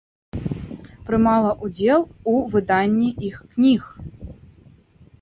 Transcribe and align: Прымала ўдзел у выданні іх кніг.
Прымала 1.09 1.51
ўдзел 1.69 2.01
у 2.33 2.35
выданні 2.57 3.09
іх 3.31 3.37
кніг. 3.55 3.81